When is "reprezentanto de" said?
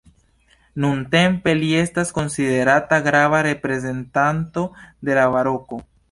3.49-5.19